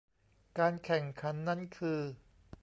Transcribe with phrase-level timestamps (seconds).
[0.57, 1.99] การแข่งขันนั้นคือ